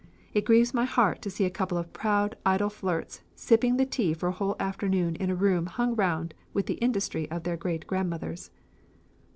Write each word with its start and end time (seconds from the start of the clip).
It 0.33 0.45
grieves 0.45 0.73
my 0.73 0.85
heart 0.85 1.21
to 1.21 1.29
see 1.29 1.45
a 1.45 1.51
couple 1.51 1.77
of 1.77 1.93
proud, 1.93 2.35
idle 2.43 2.71
flirts 2.71 3.21
sipping 3.35 3.77
the 3.77 3.85
tea 3.85 4.15
for 4.15 4.29
a 4.29 4.31
whole 4.31 4.55
afternoon 4.59 5.15
in 5.17 5.29
a 5.29 5.35
room 5.35 5.67
hung 5.67 5.93
round 5.95 6.33
with 6.55 6.65
the 6.65 6.73
industry 6.81 7.29
of 7.29 7.43
their 7.43 7.55
great 7.55 7.85
grandmothers." 7.85 8.49